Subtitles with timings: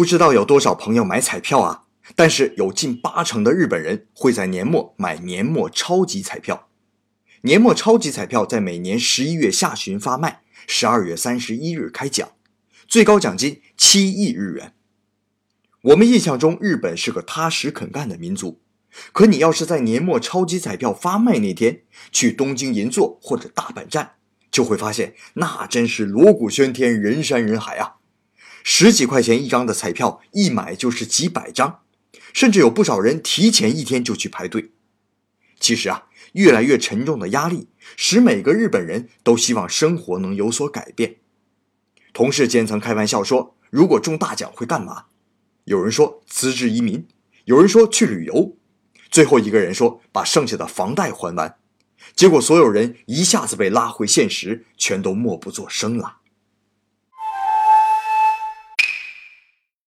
[0.00, 1.82] 不知道有多少朋友买彩票啊？
[2.16, 6.70] 但是有近八成的日本人会在年末买年末超级彩票。
[7.42, 12.30] 年末超级彩票在每年十一月下旬发卖，十二月三十一日开奖，
[12.88, 14.72] 最高奖金七亿日元。
[15.82, 18.62] 我们印象中日本是个踏实肯干的民族，
[19.12, 24.12] 可你要是在年末超级彩票发卖那天去东京银座或者大阪站，
[24.50, 27.96] 就会发现那真是锣鼓喧天，人山人海啊！
[28.62, 31.80] 十几块钱一张的彩票，一买就是几百张，
[32.32, 34.72] 甚至有不少人提前一天就去排队。
[35.58, 41.16] 其实啊，越来越沉重的压力使每个日本人都希望生活能有所改变。
[42.12, 45.06] 同事间曾开玩笑说：“如果中大奖会干嘛？”
[45.64, 47.06] 有人说辞职移民，
[47.44, 48.56] 有人说去旅游，
[49.10, 51.58] 最后一个人说把剩下的房贷还完。
[52.16, 56.19] 结果所有人一下子被拉回现实，全都默不作声了。